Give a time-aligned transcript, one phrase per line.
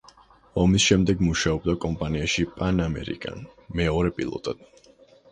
[0.59, 3.43] ომის შემდეგ მუშაობდა კომპანიაში „პან ამერიკან“
[3.81, 4.65] მეორე პილოტად.